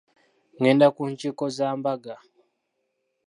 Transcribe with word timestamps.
Ngenda 0.57 0.87
ku 0.95 1.01
nkiiko 1.11 1.45
za 1.57 1.69
mbaga. 1.79 2.15